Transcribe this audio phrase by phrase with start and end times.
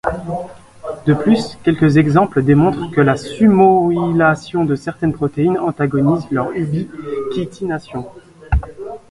[1.05, 8.07] De plus, quelques exemples démontrent que la sumoylation de certaines protéines antagonise leur ubiquitination.